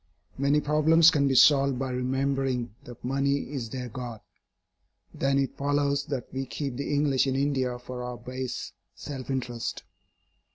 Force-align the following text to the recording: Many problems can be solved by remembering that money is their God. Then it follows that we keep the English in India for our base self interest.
Many 0.35 0.59
problems 0.61 1.11
can 1.11 1.27
be 1.27 1.35
solved 1.35 1.77
by 1.77 1.91
remembering 1.91 2.73
that 2.85 3.05
money 3.05 3.51
is 3.53 3.69
their 3.69 3.87
God. 3.87 4.19
Then 5.13 5.37
it 5.37 5.55
follows 5.55 6.05
that 6.07 6.33
we 6.33 6.47
keep 6.47 6.75
the 6.77 6.91
English 6.91 7.27
in 7.27 7.35
India 7.35 7.77
for 7.77 8.01
our 8.03 8.17
base 8.17 8.71
self 8.95 9.29
interest. 9.29 9.83